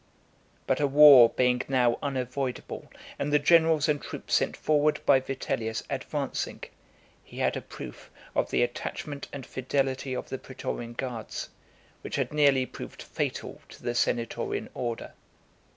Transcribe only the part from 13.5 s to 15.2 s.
to the senatorian order.